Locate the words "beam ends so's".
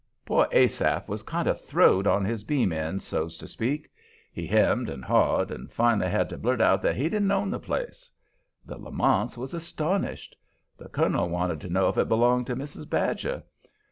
2.43-3.37